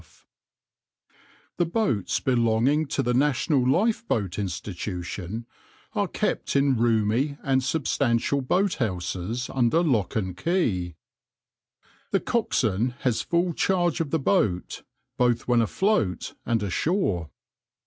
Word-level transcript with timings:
}}}}\end{minipage} 0.01 0.07
\hfill{} 0.07 1.13
\end{figure} 1.13 1.57
The 1.57 1.65
boats 1.67 2.19
belonging 2.21 2.85
to 2.87 3.03
the 3.03 3.13
National 3.13 3.69
Lifeboat 3.69 4.39
Institution 4.39 5.45
are 5.93 6.07
kept 6.07 6.55
in 6.55 6.75
roomy 6.75 7.37
and 7.43 7.63
substantial 7.63 8.41
boathouses 8.41 9.47
under 9.51 9.83
lock 9.83 10.15
and 10.15 10.35
key. 10.35 10.95
The 12.09 12.19
coxswain 12.19 12.95
has 13.01 13.21
full 13.21 13.53
charge 13.53 13.99
of 13.99 14.09
the 14.09 14.17
boat, 14.17 14.81
both 15.17 15.47
when 15.47 15.61
afloat 15.61 16.33
and 16.47 16.63
ashore. 16.63 17.29